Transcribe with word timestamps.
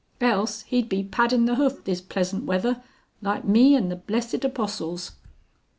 Else 0.19 0.63
he'd 0.63 0.89
be 0.89 1.03
paddin' 1.03 1.45
the 1.45 1.53
hoof 1.57 1.83
this 1.83 2.01
pleasant 2.01 2.45
weather 2.45 2.81
like 3.21 3.45
me 3.45 3.75
and 3.75 3.91
the 3.91 3.95
blessed 3.95 4.43
Apostles." 4.43 5.11